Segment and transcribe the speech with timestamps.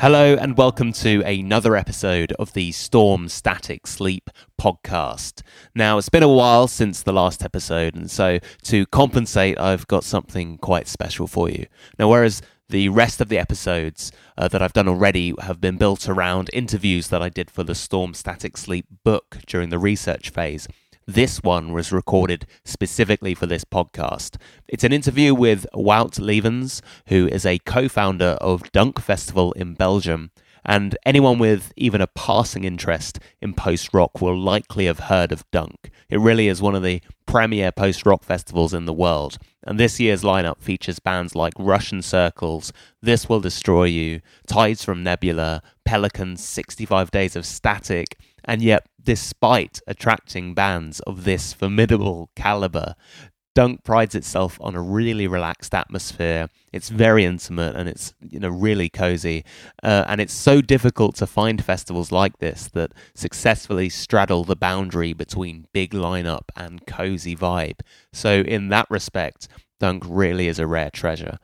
[0.00, 5.42] Hello, and welcome to another episode of the Storm Static Sleep podcast.
[5.74, 10.04] Now, it's been a while since the last episode, and so to compensate, I've got
[10.04, 11.66] something quite special for you.
[11.98, 16.08] Now, whereas the rest of the episodes uh, that I've done already have been built
[16.08, 20.66] around interviews that I did for the Storm Static Sleep book during the research phase.
[21.06, 24.36] This one was recorded specifically for this podcast.
[24.68, 29.74] It's an interview with Wout Levens, who is a co founder of Dunk Festival in
[29.74, 30.30] Belgium.
[30.64, 35.50] And anyone with even a passing interest in post rock will likely have heard of
[35.50, 35.90] Dunk.
[36.10, 39.38] It really is one of the premier post rock festivals in the world.
[39.64, 45.02] And this year's lineup features bands like Russian Circles, This Will Destroy You, Tides from
[45.02, 52.94] Nebula, Pelicans, 65 Days of Static, and yet, despite attracting bands of this formidable caliber,
[53.54, 56.48] Dunk prides itself on a really relaxed atmosphere.
[56.72, 59.44] It's very intimate and it's you know really cozy,
[59.82, 65.12] uh, and it's so difficult to find festivals like this that successfully straddle the boundary
[65.12, 67.80] between big lineup and cozy vibe.
[68.12, 69.48] So in that respect,
[69.80, 71.38] Dunk really is a rare treasure.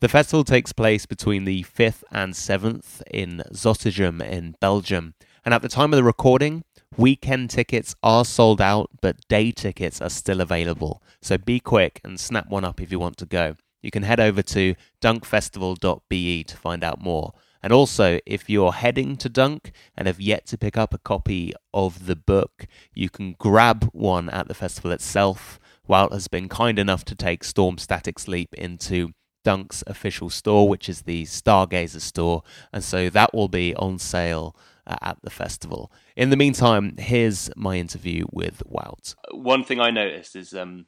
[0.00, 5.14] The festival takes place between the 5th and 7th in Zottegem in Belgium,
[5.48, 6.62] and at the time of the recording,
[6.98, 11.02] weekend tickets are sold out, but day tickets are still available.
[11.22, 13.56] So be quick and snap one up if you want to go.
[13.80, 17.32] You can head over to dunkfestival.be to find out more.
[17.62, 21.54] And also, if you're heading to Dunk and have yet to pick up a copy
[21.72, 25.58] of the book, you can grab one at the festival itself.
[25.88, 29.12] Wout has been kind enough to take Storm Static Sleep into
[29.46, 32.42] Dunk's official store, which is the Stargazer store.
[32.70, 34.54] And so that will be on sale
[34.88, 35.92] at the festival.
[36.16, 39.14] In the meantime, here's my interview with Wout.
[39.32, 40.86] One thing I noticed is um,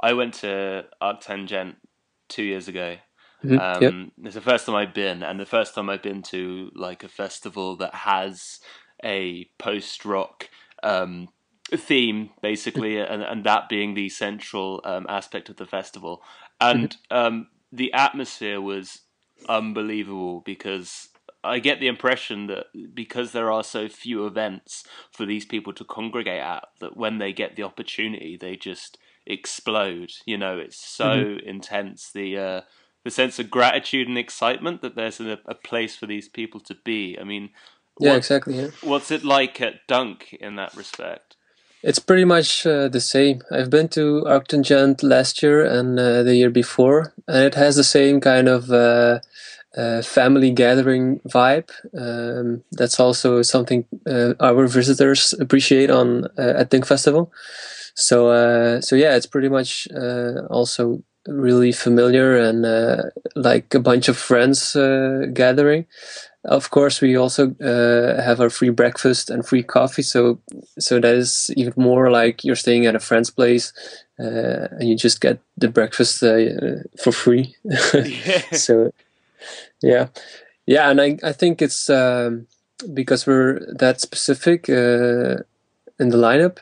[0.00, 1.76] I went to Arctangent
[2.28, 2.96] two years ago.
[3.44, 4.26] Mhm, Um, yep.
[4.26, 7.08] It's the first time I've been, and the first time I've been to like a
[7.08, 8.60] festival that has
[9.02, 10.48] a post rock
[10.82, 11.28] um,
[11.70, 16.22] theme, basically, and, and that being the central um, aspect of the festival.
[16.60, 19.00] And um, the atmosphere was
[19.48, 21.08] unbelievable because
[21.42, 25.84] I get the impression that because there are so few events for these people to
[25.84, 30.10] congregate at, that when they get the opportunity, they just explode.
[30.26, 32.10] You know, it's so intense.
[32.12, 32.60] The uh,
[33.04, 36.76] the sense of gratitude and excitement that there's a, a place for these people to
[36.84, 37.16] be.
[37.18, 37.50] I mean,
[37.98, 38.56] Yeah, what- exactly.
[38.58, 38.68] Yeah.
[38.82, 41.36] what's it like at Dunk in that respect?
[41.82, 43.40] It's pretty much uh, the same.
[43.50, 47.84] I've been to Arctangent last year and uh, the year before, and it has the
[47.84, 49.20] same kind of uh,
[49.76, 51.70] uh, family gathering vibe.
[51.96, 57.32] Um, that's also something uh, our visitors appreciate on uh, at Dunk Festival.
[57.94, 63.02] So, uh, so yeah, it's pretty much uh, also really familiar and uh,
[63.36, 65.86] like a bunch of friends uh, gathering.
[66.44, 70.02] Of course, we also uh, have our free breakfast and free coffee.
[70.02, 70.40] So,
[70.78, 73.74] so that is even more like you're staying at a friend's place,
[74.18, 77.54] uh, and you just get the breakfast uh, for free.
[78.52, 78.92] So,
[79.82, 80.08] yeah,
[80.66, 82.46] yeah, and I I think it's um,
[82.94, 85.42] because we're that specific uh,
[85.98, 86.58] in the lineup.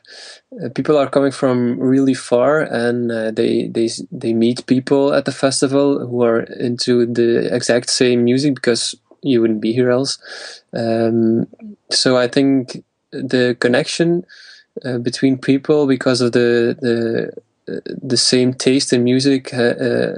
[0.63, 5.25] Uh, people are coming from really far, and uh, they they they meet people at
[5.25, 10.19] the festival who are into the exact same music because you wouldn't be here else.
[10.73, 11.47] Um,
[11.91, 14.25] so I think the connection
[14.85, 17.33] uh, between people because of the the
[17.73, 20.15] uh, the same taste in music uh,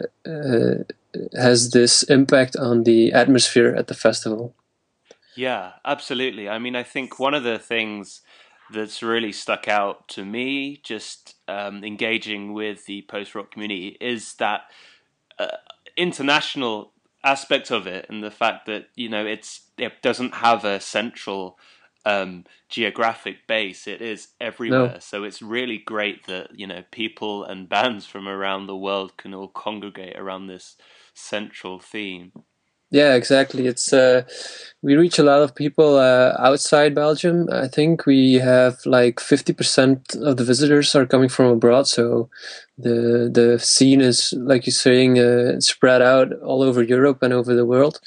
[1.34, 4.54] has this impact on the atmosphere at the festival.
[5.37, 6.48] Yeah, absolutely.
[6.48, 8.21] I mean, I think one of the things
[8.72, 14.34] that's really stuck out to me, just um, engaging with the post rock community, is
[14.34, 14.62] that
[15.38, 15.56] uh,
[15.97, 16.93] international
[17.25, 21.59] aspect of it, and the fact that you know it's it doesn't have a central
[22.04, 23.87] um, geographic base.
[23.87, 28.67] It is everywhere, so it's really great that you know people and bands from around
[28.67, 30.76] the world can all congregate around this
[31.14, 32.32] central theme.
[32.92, 33.68] Yeah, exactly.
[33.68, 34.22] It's uh,
[34.82, 37.48] we reach a lot of people uh, outside Belgium.
[37.52, 41.86] I think we have like fifty percent of the visitors are coming from abroad.
[41.86, 42.28] So
[42.76, 47.54] the the scene is, like you're saying, uh, spread out all over Europe and over
[47.54, 48.00] the world,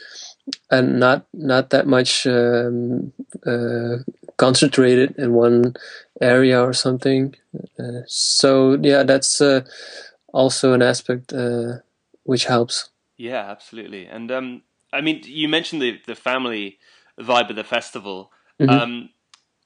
[0.70, 3.14] and not not that much um,
[3.48, 4.00] uh,
[4.36, 5.76] concentrated in one
[6.20, 7.36] area or something.
[7.80, 9.62] Uh, so yeah, that's uh,
[10.34, 11.32] also an aspect
[12.26, 12.90] which helps.
[13.24, 14.06] Yeah, absolutely.
[14.06, 16.78] And um, I mean, you mentioned the the family
[17.18, 18.34] vibe of the festival.
[18.60, 18.70] Mhm.
[18.70, 19.10] Um,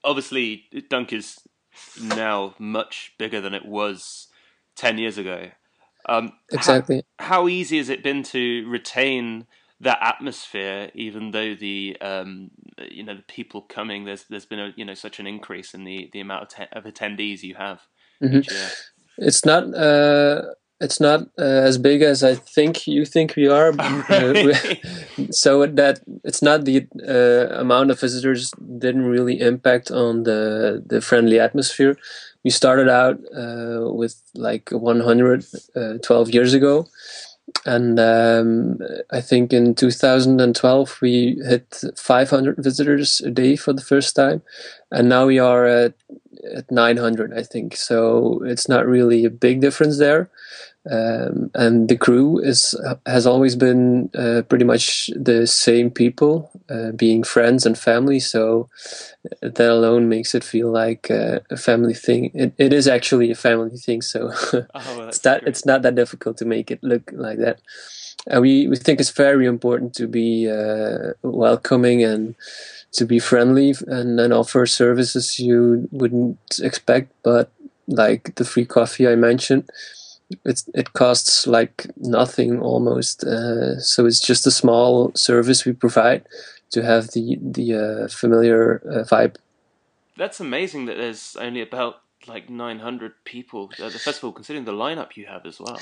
[0.03, 1.39] obviously, Dunk is
[1.99, 4.27] now much bigger than it was
[4.75, 5.49] ten years ago.
[6.07, 7.03] Um, Exactly.
[7.17, 9.47] How, how easy has it been to retain
[9.81, 12.51] that atmosphere, even though the um,
[12.91, 15.83] you know the people coming, there's there's been a you know such an increase in
[15.83, 17.81] the the amount of, te- of attendees you have.
[18.21, 18.67] Mm-hmm.
[19.17, 19.73] It's not.
[19.73, 20.41] Uh,
[20.79, 23.73] it's not uh, as big as I think you think we are.
[24.09, 24.51] Oh,
[25.31, 31.01] so that it's not the uh, amount of visitors didn't really impact on the the
[31.01, 31.97] friendly atmosphere.
[32.43, 35.45] We started out uh, with like 100
[35.75, 36.87] uh, 12 years ago,
[37.65, 38.79] and um,
[39.11, 44.41] I think in 2012 we hit 500 visitors a day for the first time,
[44.91, 45.93] and now we are at
[46.55, 47.75] at 900, I think.
[47.75, 50.29] So it's not really a big difference there.
[50.89, 52.75] Um, and the crew is
[53.05, 58.19] has always been uh, pretty much the same people, uh, being friends and family.
[58.19, 58.69] So
[59.41, 62.31] that alone makes it feel like uh, a family thing.
[62.33, 64.01] It, it is actually a family thing.
[64.01, 67.59] So oh, it's that it's not that difficult to make it look like that.
[68.27, 72.35] And we we think it's very important to be uh, welcoming and
[72.93, 77.51] to be friendly and, and offer services you wouldn't expect, but
[77.87, 79.69] like the free coffee I mentioned,
[80.45, 83.23] it's, it costs like nothing almost.
[83.23, 86.25] Uh, so it's just a small service we provide
[86.71, 89.37] to have the the uh, familiar uh, vibe.
[90.17, 95.15] That's amazing that there's only about like 900 people at the festival, considering the lineup
[95.15, 95.79] you have as well.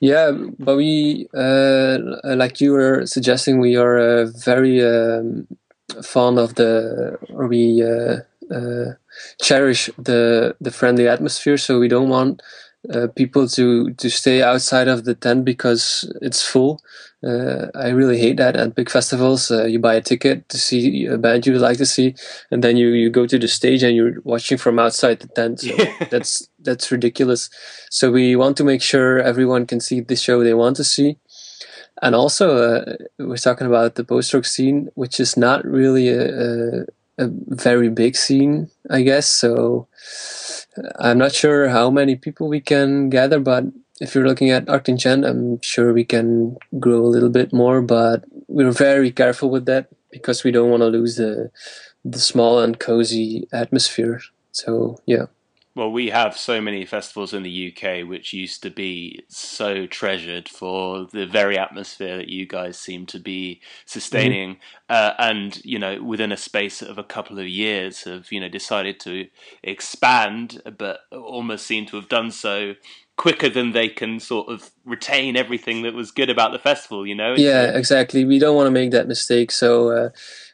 [0.00, 5.46] Yeah, but we, uh, like you were suggesting, we are uh, very um,
[6.02, 8.18] fond of the, or we uh,
[8.52, 8.94] uh,
[9.40, 11.56] cherish the the friendly atmosphere.
[11.56, 12.42] So we don't want
[12.92, 16.80] uh, people to to stay outside of the tent because it's full.
[17.26, 19.50] Uh, I really hate that at big festivals.
[19.50, 22.14] Uh, you buy a ticket to see a band you would like to see,
[22.50, 25.60] and then you, you go to the stage and you're watching from outside the tent.
[25.60, 25.74] So
[26.10, 27.50] that's that's ridiculous.
[27.90, 31.16] So we want to make sure everyone can see the show they want to see,
[32.02, 36.86] and also uh, we're talking about the post-rock scene, which is not really a, a,
[37.18, 39.26] a very big scene, I guess.
[39.26, 39.88] So
[40.98, 43.64] I'm not sure how many people we can gather, but
[44.00, 48.24] if you're looking at Arctangent, I'm sure we can grow a little bit more, but
[48.48, 51.50] we're very careful with that because we don't want to lose the
[52.04, 54.20] the small and cozy atmosphere.
[54.52, 55.26] So yeah.
[55.76, 60.48] Well, we have so many festivals in the UK which used to be so treasured
[60.48, 64.60] for the very atmosphere that you guys seem to be sustaining, mm-hmm.
[64.88, 68.48] uh, and you know, within a space of a couple of years, have you know
[68.48, 69.28] decided to
[69.62, 72.74] expand, but almost seem to have done so
[73.18, 77.06] quicker than they can sort of retain everything that was good about the festival.
[77.06, 77.34] You know?
[77.36, 78.24] Yeah, exactly.
[78.24, 79.90] We don't want to make that mistake, so.
[79.90, 80.08] Uh,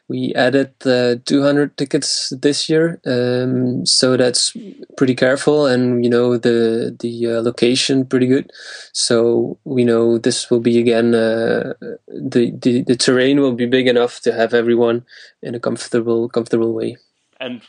[0.09, 4.55] we added uh, 200 tickets this year, um, so that's
[4.97, 8.51] pretty careful, and you know the the uh, location pretty good.
[8.93, 11.73] So we know this will be again uh,
[12.07, 15.05] the, the the terrain will be big enough to have everyone
[15.41, 16.97] in a comfortable comfortable way
[17.43, 17.61] and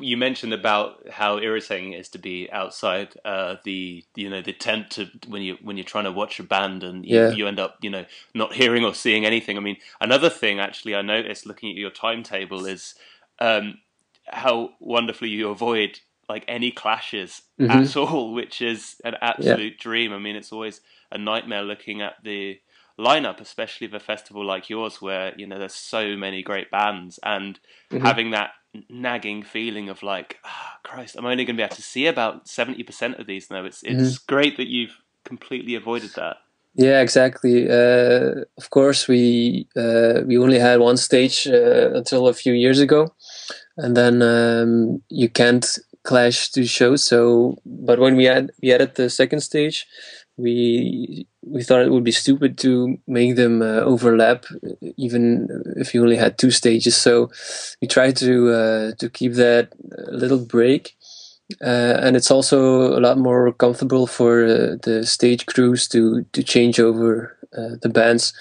[0.00, 4.54] you mentioned about how irritating it is to be outside uh, the you know the
[4.54, 7.30] tent to, when you when you're trying to watch a band and you, yeah.
[7.30, 9.58] you, end up you know not hearing or seeing anything.
[9.58, 12.94] I mean, another thing actually I noticed looking at your timetable is
[13.38, 13.78] um,
[14.26, 17.70] how wonderfully you avoid like any clashes mm-hmm.
[17.70, 19.82] at all, which is an absolute yeah.
[19.82, 20.12] dream.
[20.12, 20.80] I mean, it's always
[21.12, 22.60] a nightmare looking at the
[22.98, 27.20] lineup, especially of a festival like yours, where you know there's so many great bands,
[27.22, 28.04] and mm-hmm.
[28.04, 28.52] having that
[28.88, 32.48] nagging feeling of like, oh, Christ, I'm only going to be able to see about
[32.48, 33.64] seventy percent of these now.
[33.64, 34.34] It's it's mm-hmm.
[34.34, 36.36] great that you've completely avoided that.
[36.74, 37.68] Yeah, exactly.
[37.68, 42.78] Uh, of course, we uh, we only had one stage uh, until a few years
[42.78, 43.14] ago,
[43.76, 45.66] and then um, you can't
[46.04, 47.04] clash two shows.
[47.04, 49.86] So, but when we had we added the second stage,
[50.38, 54.46] we we thought it would be stupid to make them uh, overlap,
[54.96, 56.96] even if you only had two stages.
[56.96, 57.30] So
[57.82, 59.74] we tried to uh, to keep that
[60.10, 60.96] little break,
[61.62, 66.42] uh, and it's also a lot more comfortable for uh, the stage crews to to
[66.42, 68.32] change over uh, the bands.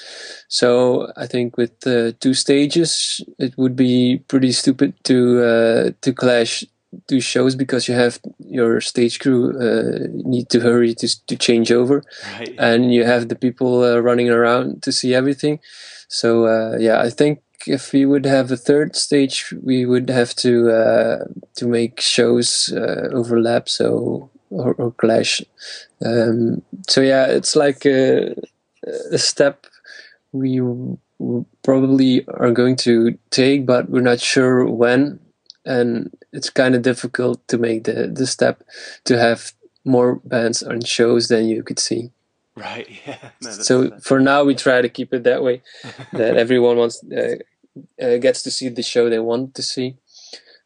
[0.50, 1.80] So I think with
[2.20, 6.64] two stages, it would be pretty stupid to uh, to clash
[7.08, 11.72] do shows because you have your stage crew uh, need to hurry to to change
[11.72, 12.56] over, right.
[12.58, 15.60] and you have the people uh, running around to see everything.
[16.08, 20.34] So uh, yeah, I think if we would have a third stage, we would have
[20.36, 21.26] to uh,
[21.56, 25.42] to make shows uh, overlap so or, or clash.
[26.06, 28.36] Um, so yeah, it's like a,
[29.12, 29.66] a step
[30.32, 30.62] we
[31.64, 35.20] probably are going to take, but we're not sure when
[35.66, 38.64] and it's kind of difficult to make the the step
[39.06, 39.54] to have
[39.84, 42.12] more bands on shows than you could see.
[42.56, 42.88] Right.
[43.08, 43.30] Yeah.
[43.42, 45.62] No, so for now, we try to keep it that way,
[46.14, 47.38] that everyone wants uh,
[48.02, 49.96] uh, gets to see the show they want to see.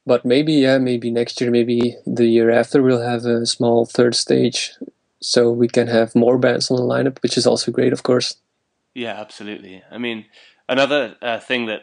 [0.05, 4.15] But maybe, yeah, maybe next year, maybe the year after, we'll have a small third
[4.15, 4.71] stage,
[5.19, 8.35] so we can have more bands on the lineup, which is also great, of course.
[8.95, 9.83] Yeah, absolutely.
[9.91, 10.25] I mean,
[10.67, 11.81] another uh, thing that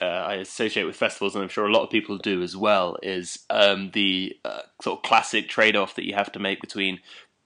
[0.00, 2.96] uh, I associate with festivals, and I'm sure a lot of people do as well,
[3.02, 7.00] is um, the uh, sort of classic trade-off that you have to make between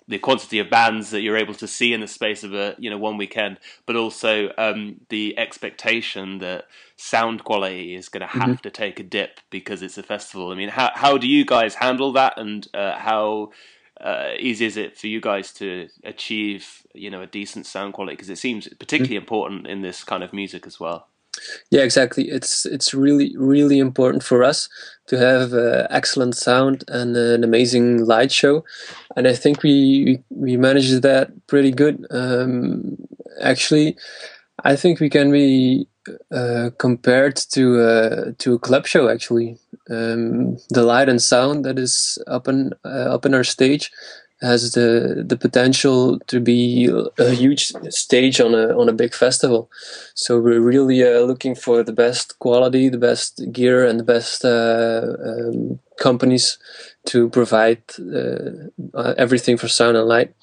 [0.07, 2.91] the quantity of bands that you're able to see in the space of a you
[2.91, 8.43] know one weekend, but also um, the expectation that sound quality is going to have
[8.43, 8.63] mm-hmm.
[8.63, 10.51] to take a dip because it's a festival.
[10.51, 13.53] I mean, how how do you guys handle that, and uh, how
[14.01, 18.15] uh, easy is it for you guys to achieve you know a decent sound quality?
[18.15, 19.23] Because it seems particularly mm-hmm.
[19.23, 21.09] important in this kind of music as well.
[21.71, 22.29] Yeah, exactly.
[22.31, 24.69] It's it's really really important for us
[25.07, 28.65] to have uh, excellent sound and uh, an amazing light show,
[29.17, 32.07] and I think we we managed that pretty good.
[32.11, 32.97] Um,
[33.41, 33.97] actually,
[34.65, 35.89] I think we can be
[36.33, 39.09] uh, compared to uh, to a club show.
[39.09, 39.59] Actually,
[39.91, 43.91] um, the light and sound that is up in uh, up in our stage
[44.45, 49.71] has the the potential to be a huge stage on a on a big festival.
[50.15, 54.45] So we're really uh, looking for the best quality, the best gear, and the best
[54.45, 56.59] uh, um, companies
[57.07, 60.35] to provide uh, everything for sound and light.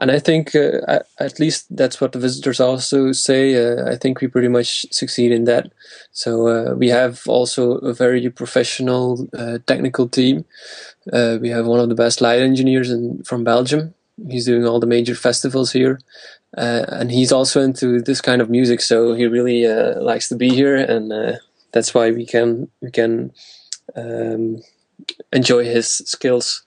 [0.00, 3.54] And I think uh, at least that's what the visitors also say.
[3.54, 5.70] Uh, I think we pretty much succeed in that.
[6.12, 9.28] So uh, we have also a very professional
[9.66, 10.44] technical team
[11.10, 13.94] uh, we have one of the best light engineers in, from Belgium.
[14.28, 15.98] He's doing all the major festivals here,
[16.56, 18.80] uh, and he's also into this kind of music.
[18.80, 21.32] So he really uh, likes to be here, and uh,
[21.72, 23.32] that's why we can we can
[23.96, 24.62] um,
[25.32, 26.62] enjoy his skills.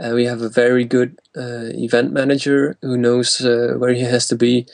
[0.00, 4.36] Uh, we have a very good uh, event manager who knows where he has to
[4.36, 4.66] be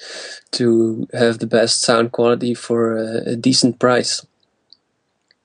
[0.52, 4.24] to have the best sound quality for a decent price.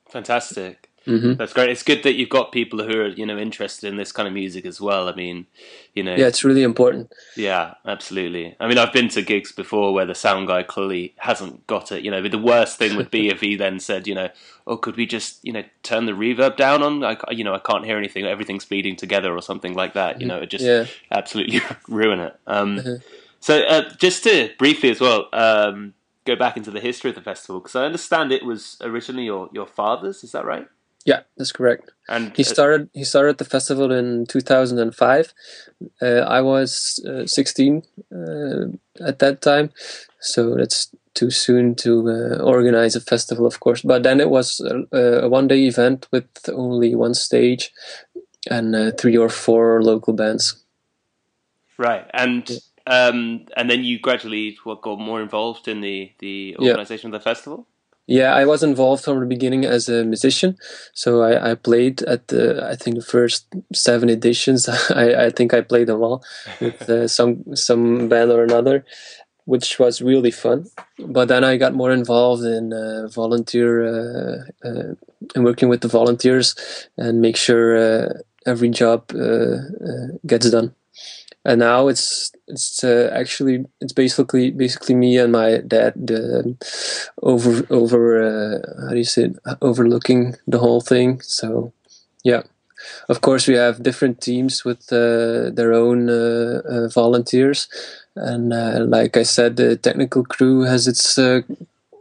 [0.09, 0.80] Fantastic.
[1.07, 1.33] Mm-hmm.
[1.33, 1.69] That's great.
[1.69, 4.33] It's good that you've got people who are you know interested in this kind of
[4.33, 5.09] music as well.
[5.09, 5.47] I mean,
[5.95, 7.11] you know, yeah, it's really important.
[7.35, 8.55] Yeah, absolutely.
[8.59, 12.03] I mean, I've been to gigs before where the sound guy clearly hasn't got it.
[12.03, 14.29] You know, but the worst thing would be if he then said, you know,
[14.67, 17.03] oh, could we just you know turn the reverb down on?
[17.03, 18.25] I, you know, I can't hear anything.
[18.25, 20.21] Everything's bleeding together or something like that.
[20.21, 20.85] You know, it just yeah.
[21.11, 22.35] absolutely ruin it.
[22.45, 22.97] Um, uh-huh.
[23.39, 25.29] So uh, just to briefly as well.
[25.33, 29.25] Um, go back into the history of the festival because I understand it was originally
[29.25, 30.23] your, your father's.
[30.23, 30.67] Is that right?
[31.05, 31.91] Yeah, that's correct.
[32.07, 35.33] And he started he started the festival in 2005.
[36.01, 39.71] Uh, I was uh, 16 uh, at that time,
[40.19, 43.81] so that's too soon to uh, organize a festival, of course.
[43.81, 47.71] But then it was a, a one day event with only one stage
[48.49, 50.63] and uh, three or four local bands.
[51.77, 52.49] Right, and.
[52.49, 52.57] Yeah.
[52.87, 57.15] Um, and then you gradually what, got more involved in the, the organization yeah.
[57.15, 57.67] of the festival.
[58.11, 60.57] Yeah, I was involved from the beginning as a musician.
[60.93, 64.67] So I, I played at the, I think the first seven editions.
[64.89, 66.21] I, I think I played them all
[66.59, 68.83] with uh, some some band or another,
[69.45, 70.65] which was really fun.
[70.99, 74.37] But then I got more involved in uh, volunteer uh,
[74.67, 74.93] uh
[75.33, 76.55] and working with the volunteers
[76.97, 78.09] and make sure uh,
[78.45, 79.55] every job uh,
[80.25, 80.75] gets done
[81.43, 85.93] and now it's it's uh, actually it's basically basically me and my dad
[87.21, 89.37] over over uh, how do you say it?
[89.61, 91.21] overlooking the whole thing.
[91.21, 91.73] So
[92.23, 92.43] yeah.
[93.09, 97.67] Of course we have different teams with uh, their own uh, uh, volunteers.
[98.15, 101.19] And uh, like i said the technical crew has its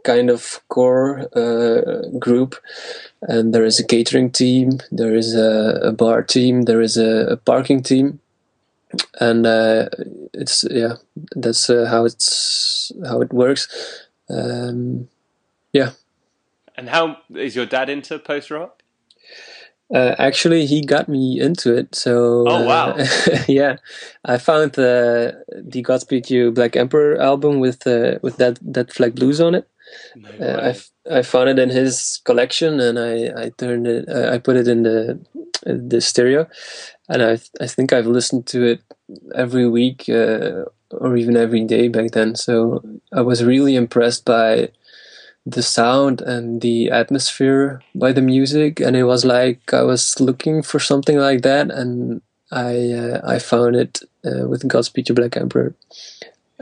[0.03, 1.29] kind of core
[2.17, 2.55] group.
[3.21, 4.79] And there is a catering team.
[4.91, 6.63] There is a, a bar team.
[6.63, 8.19] There is a, a parking team
[9.19, 9.89] and uh,
[10.33, 10.95] it's yeah
[11.35, 13.67] that's uh, how it's how it works.
[14.29, 15.09] Um,
[15.73, 15.91] yeah.
[16.77, 18.81] And how is your dad into post rock
[19.93, 22.95] uh, actually he got me into it so oh wow.
[23.47, 23.77] yeah.
[24.23, 29.15] I found the the godspeed you black emperor album with uh, with that Dead Flag
[29.15, 29.67] Blues on it
[30.15, 30.73] no uh,
[31.07, 34.67] I, I found it in his collection and I, I turned it I put it
[34.67, 35.19] in the
[35.63, 36.47] the stereo.
[37.09, 38.81] And I I think I've listened to it
[39.35, 42.35] every week uh, or even every day back then.
[42.35, 42.83] So
[43.13, 44.69] I was really impressed by
[45.45, 50.61] the sound and the atmosphere by the music, and it was like I was looking
[50.61, 52.21] for something like that, and
[52.51, 55.73] I uh, I found it uh, with Godspeed You Black Emperor,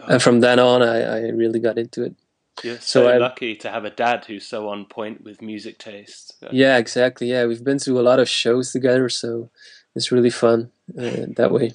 [0.08, 2.16] and from then on I, I really got into it.
[2.64, 6.36] You're so, so lucky to have a dad who's so on point with music taste.
[6.52, 7.30] Yeah, exactly.
[7.30, 9.50] Yeah, we've been to a lot of shows together, so
[9.96, 11.74] it's really fun uh, that way.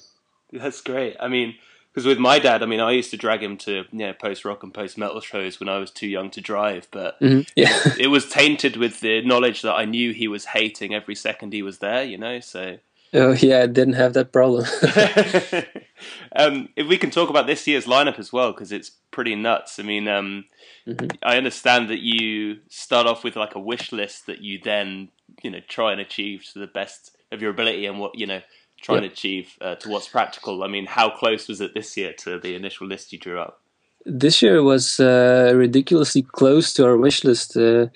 [0.51, 1.17] That's great.
[1.19, 1.55] I mean,
[1.91, 4.45] because with my dad, I mean, I used to drag him to you know, post
[4.45, 7.41] rock and post metal shows when I was too young to drive, but mm-hmm.
[7.55, 7.79] yeah.
[7.99, 11.61] it was tainted with the knowledge that I knew he was hating every second he
[11.61, 12.03] was there.
[12.03, 12.77] You know, so.
[13.17, 14.65] Oh yeah, I didn't have that problem.
[16.35, 19.79] um, if we can talk about this year's lineup as well, because it's pretty nuts.
[19.79, 20.43] I mean, um,
[20.85, 21.07] mm-hmm.
[21.23, 25.09] I understand that you start off with like a wish list that you then
[25.41, 28.41] you know try and achieve to the best of your ability and what you know
[28.81, 30.61] try and achieve uh, to what's practical.
[30.61, 33.61] I mean, how close was it this year to the initial list you drew up?
[34.07, 37.57] This year was uh, ridiculously close to our wish list.
[37.57, 37.87] Uh,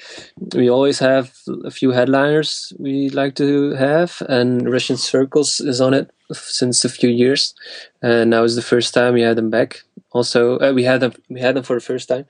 [0.56, 1.32] we always have
[1.64, 6.90] a few headliners we like to have, and Russian Circles is on it since a
[6.90, 7.54] few years,
[8.02, 9.84] and now is the first time we had them back.
[10.12, 12.26] Also, uh, we had them we had them for the first time,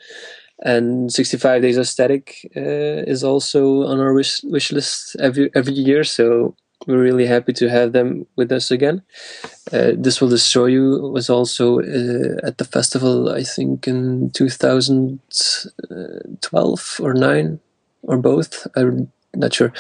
[0.60, 5.74] and 65 Days of Static uh, is also on our wish, wish list every every
[5.74, 6.04] year.
[6.04, 6.56] So
[6.90, 9.04] we're really happy to have them with us again.
[9.72, 17.00] Uh, this will destroy you was also uh, at the festival, I think in 2012
[17.04, 17.60] or nine
[18.02, 18.66] or both.
[18.76, 19.72] I'm not sure.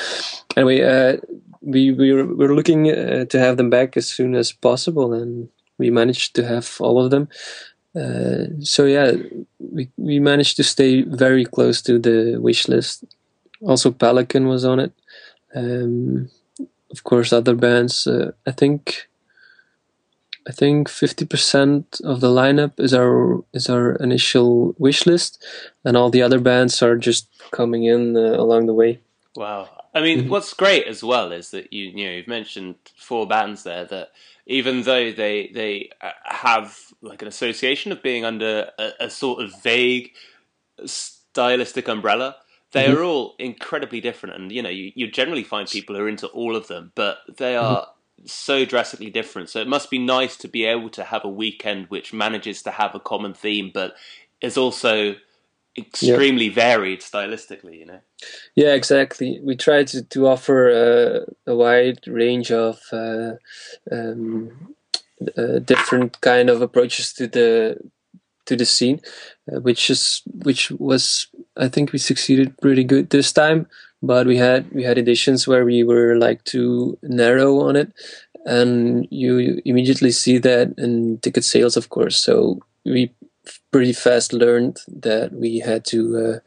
[0.55, 1.17] Anyway, uh,
[1.61, 5.13] we we were, we are looking uh, to have them back as soon as possible,
[5.13, 5.49] and
[5.79, 7.27] we managed to have all of them.
[7.95, 9.13] Uh, so yeah,
[9.57, 13.03] we we managed to stay very close to the wish list.
[13.61, 14.93] Also, Pelican was on it.
[15.55, 16.29] Um,
[16.91, 18.07] of course, other bands.
[18.07, 19.09] Uh, I think
[20.47, 25.43] I think fifty percent of the lineup is our is our initial wish list,
[25.85, 28.99] and all the other bands are just coming in uh, along the way.
[29.35, 29.69] Wow.
[29.93, 30.29] I mean, mm-hmm.
[30.29, 34.09] what's great as well is that you you know you've mentioned four bands there that
[34.45, 39.43] even though they they uh, have like an association of being under a, a sort
[39.43, 40.11] of vague
[40.85, 42.35] stylistic umbrella,
[42.71, 42.97] they mm-hmm.
[42.97, 44.35] are all incredibly different.
[44.35, 47.17] And you know you, you generally find people who are into all of them, but
[47.37, 47.81] they are.
[47.81, 47.93] Mm-hmm.
[48.25, 49.49] So drastically different.
[49.49, 52.71] So it must be nice to be able to have a weekend which manages to
[52.71, 53.93] have a common theme, but
[54.41, 55.15] is also
[55.77, 56.53] extremely yeah.
[56.53, 57.99] varied stylistically, you know.
[58.55, 59.39] Yeah, exactly.
[59.41, 63.33] We try to to offer uh, a wide range of uh,
[63.91, 64.75] um,
[65.37, 67.77] uh, different kind of approaches to the
[68.49, 68.99] to the scene,
[69.51, 73.67] uh, which is which was I think we succeeded pretty good this time.
[74.01, 77.91] But we had we had editions where we were like too narrow on it,
[78.45, 82.17] and you immediately see that in ticket sales, of course.
[82.19, 83.11] So we
[83.71, 86.39] pretty fast learned that we had to uh,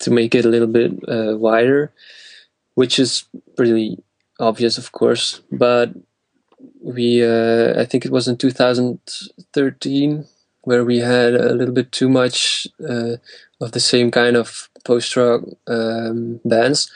[0.00, 1.92] to make it a little bit uh, wider,
[2.74, 3.24] which is
[3.56, 4.02] pretty
[4.38, 5.42] obvious, of course.
[5.52, 5.94] But
[6.82, 10.24] we, uh, I think it was in 2013
[10.70, 13.16] where we had a little bit too much uh,
[13.60, 16.88] of the same kind of post rock um, bands.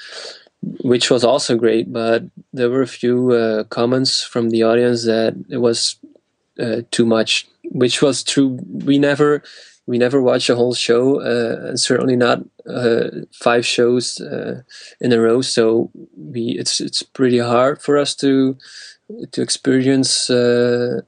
[0.92, 2.22] Which was also great, but
[2.54, 5.98] there were a few uh, comments from the audience that it was
[6.58, 7.46] uh, too much,
[7.82, 8.58] which was true.
[8.86, 9.42] We never
[9.86, 14.62] we never watch a whole show, uh, and certainly not uh, five shows uh,
[15.00, 15.42] in a row.
[15.42, 18.56] So we it's it's pretty hard for us to
[19.32, 21.00] to experience uh,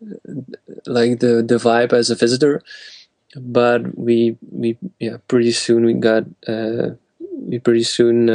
[0.86, 2.62] like the the vibe as a visitor.
[3.36, 8.28] But we we yeah pretty soon we got uh, we pretty soon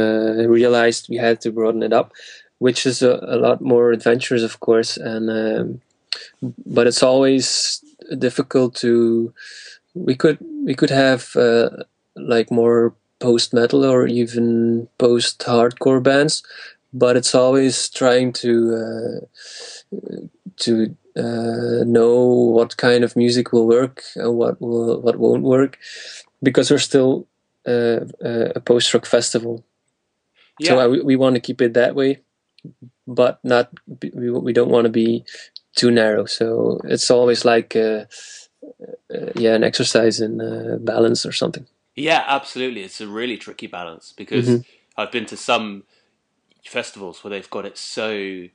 [0.48, 2.12] realized we had to broaden it up,
[2.58, 5.30] which is a, a lot more adventurous, of course, and.
[5.30, 5.80] Um,
[6.66, 7.82] but it's always
[8.18, 9.32] difficult to
[9.94, 11.70] we could we could have uh,
[12.16, 16.42] like more post metal or even post hardcore bands
[16.92, 19.96] but it's always trying to uh,
[20.56, 25.78] to uh, know what kind of music will work and what will what won't work
[26.42, 27.26] because we're still
[27.66, 29.64] uh, a post rock festival
[30.58, 30.68] yeah.
[30.68, 32.18] so we, we want to keep it that way
[33.06, 33.70] but not
[34.14, 35.24] we, we don't want to be
[35.74, 36.26] too narrow.
[36.26, 38.04] So it's always like uh,
[39.12, 41.66] uh, yeah, an exercise in uh, balance or something.
[41.94, 42.82] Yeah, absolutely.
[42.82, 44.62] It's a really tricky balance because mm-hmm.
[44.96, 45.84] I've been to some
[46.64, 48.46] festivals where they've got it so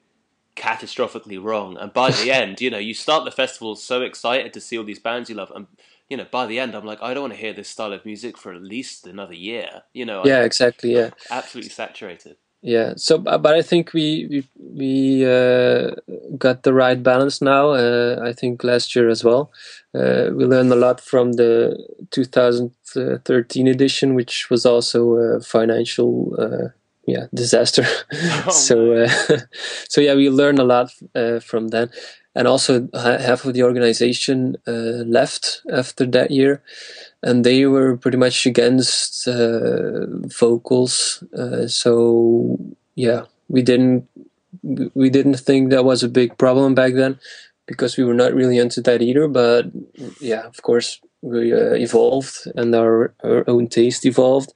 [0.55, 4.61] catastrophically wrong, and by the end, you know, you start the festival so excited to
[4.61, 5.67] see all these bands you love, and
[6.09, 8.05] you know, by the end, I'm like, I don't want to hear this style of
[8.05, 9.83] music for at least another year.
[9.93, 12.37] You know, yeah, I'm exactly, yeah, absolutely saturated.
[12.61, 15.91] Yeah so but i think we we, we uh,
[16.37, 19.51] got the right balance now uh, i think last year as well.
[19.93, 21.77] Uh, we learned a lot from the
[22.11, 26.69] 2013 edition which was also a financial uh,
[27.07, 27.85] yeah disaster
[28.47, 29.09] oh, so uh,
[29.89, 31.89] so yeah we learned a lot uh, from then
[32.35, 36.61] and also half of the organization left after that year
[37.23, 41.23] and they were pretty much against uh, vocals.
[41.37, 42.57] Uh, so
[42.95, 44.07] yeah, we didn't
[44.93, 47.19] we didn't think that was a big problem back then.
[47.67, 49.27] because we were not really into that either.
[49.29, 49.67] But
[50.21, 54.53] yeah, of course, we uh, evolved and our, our own taste evolved.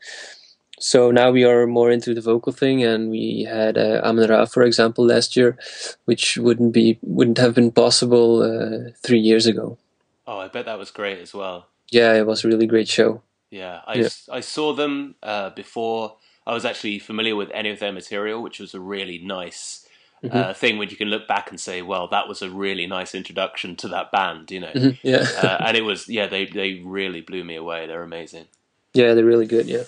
[0.82, 4.64] So now we are more into the vocal thing, and we had uh, Amenra, for
[4.64, 5.58] example, last year,
[6.06, 9.78] which wouldn't be wouldn't have been possible uh, three years ago.
[10.26, 11.68] Oh, I bet that was great as well.
[11.92, 13.22] Yeah, it was a really great show.
[13.52, 14.10] Yeah, I, yeah.
[14.32, 16.16] I saw them uh, before.
[16.48, 19.88] I was actually familiar with any of their material, which was a really nice
[20.24, 20.36] mm-hmm.
[20.36, 23.14] uh, thing when you can look back and say, "Well, that was a really nice
[23.14, 24.72] introduction to that band," you know.
[24.74, 25.08] Mm-hmm.
[25.08, 27.86] Yeah, uh, and it was yeah, they they really blew me away.
[27.86, 28.46] They're amazing.
[28.94, 29.68] Yeah, they're really good.
[29.68, 29.84] Yeah,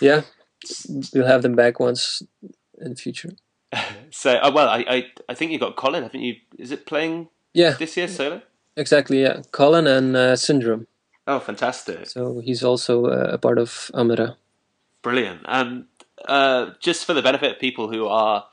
[0.00, 0.22] yeah,
[1.14, 2.22] we'll have them back once
[2.80, 3.30] in the future.
[4.10, 6.36] so, uh, well, I, I I think you got Colin, haven't you?
[6.58, 7.28] Is it playing?
[7.52, 8.42] Yeah, this year solo.
[8.76, 9.22] Exactly.
[9.22, 10.86] Yeah, Colin and uh, Syndrome.
[11.26, 12.06] Oh, fantastic!
[12.06, 14.36] So he's also uh, a part of Amenra.
[15.02, 15.42] Brilliant.
[15.44, 15.86] And
[16.26, 18.46] uh, just for the benefit of people who are,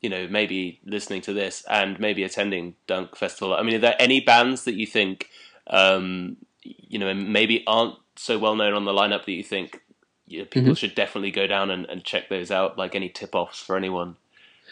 [0.00, 3.96] you know, maybe listening to this and maybe attending Dunk Festival, I mean, are there
[3.98, 5.28] any bands that you think,
[5.66, 9.82] um, you know, maybe aren't so well known on the lineup that you think
[10.30, 10.74] you know, people mm-hmm.
[10.74, 12.78] should definitely go down and, and, check those out?
[12.78, 14.16] Like any tip offs for anyone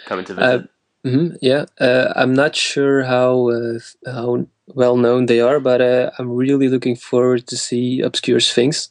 [0.06, 0.70] coming to visit?
[1.04, 5.80] Uh, mm-hmm, yeah, uh, I'm not sure how uh, how well known they are, but
[5.80, 8.88] uh, I'm really looking forward to see Obscure Sphinx.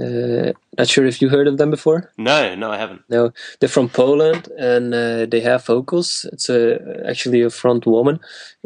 [0.00, 2.12] Uh, not sure if you heard of them before.
[2.16, 3.02] No, no, I haven't.
[3.08, 6.24] No, they're from Poland and uh, they have vocals.
[6.32, 8.20] It's a, actually a front woman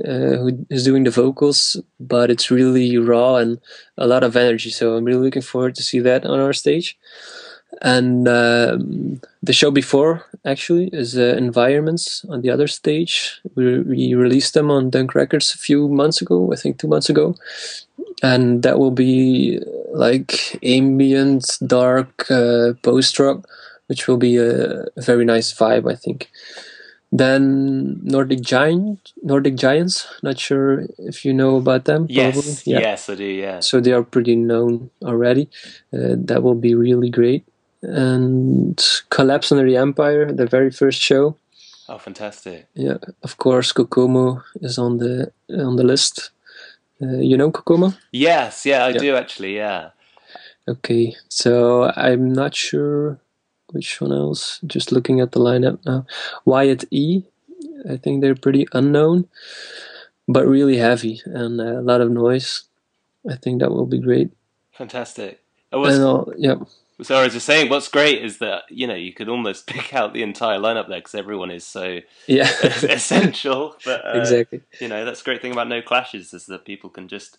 [0.05, 3.61] uh, who is doing the vocals, but it's really raw and
[3.97, 4.71] a lot of energy.
[4.71, 6.99] So I'm really looking forward to see that on our stage.
[7.81, 13.41] And um, the show before actually is uh, Environments on the other stage.
[13.55, 17.09] We, we released them on Dunk Records a few months ago, I think two months
[17.09, 17.35] ago,
[18.23, 19.61] and that will be
[19.93, 23.47] like ambient, dark uh, post rock,
[23.89, 26.31] which will be a, very nice vibe, I think.
[27.11, 30.07] Then Nordic Giant, Nordic Giants.
[30.23, 32.07] Not sure if you know about them.
[32.09, 32.79] Yes, yeah.
[32.79, 33.25] yes, I do.
[33.25, 33.61] Yeah.
[33.61, 35.51] So they are pretty known already.
[35.93, 37.45] Uh, that will be really great.
[37.83, 38.81] And
[39.11, 41.37] Collapse Under the Empire, the very first show.
[41.89, 42.69] Oh, fantastic!
[42.75, 46.31] Yeah, of course, Kokomo is on the on the list.
[47.03, 47.95] Uh, you know Kokomo?
[48.13, 48.99] Yes, yeah, I yeah.
[48.99, 49.57] do actually.
[49.57, 49.91] Yeah.
[50.69, 53.19] Okay, so I'm not sure
[53.73, 54.61] which one else.
[54.67, 56.07] Just looking at the lineup now.
[56.45, 57.25] Wyatt E.
[57.91, 59.29] I think they're pretty unknown,
[60.29, 62.65] but really heavy and a lot of noise.
[63.29, 64.31] I think that will be great.
[64.73, 65.41] Fantastic.
[65.73, 66.57] I was, and, yeah.
[67.03, 69.95] So I was just saying, what's great is that you know you could almost pick
[69.95, 73.77] out the entire lineup there because everyone is so yeah essential.
[73.85, 76.91] But uh, exactly, you know that's the great thing about no clashes is that people
[76.91, 77.39] can just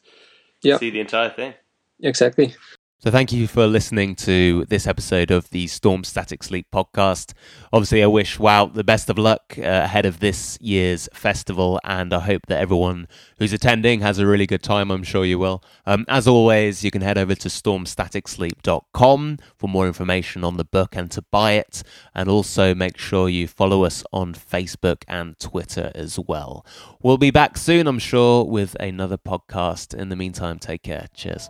[0.62, 0.80] yep.
[0.80, 1.54] see the entire thing.
[2.02, 2.56] Exactly.
[3.04, 7.34] So, thank you for listening to this episode of the Storm Static Sleep podcast.
[7.74, 12.14] Obviously, I wish Wout the best of luck uh, ahead of this year's festival, and
[12.14, 14.90] I hope that everyone who's attending has a really good time.
[14.90, 15.62] I'm sure you will.
[15.86, 20.96] Um, as always, you can head over to stormstaticsleep.com for more information on the book
[20.96, 21.84] and to buy it,
[22.16, 26.66] and also make sure you follow us on Facebook and Twitter as well.
[27.02, 29.94] We'll be back soon, I'm sure, with another podcast.
[29.94, 31.10] In the meantime, take care.
[31.14, 31.50] Cheers.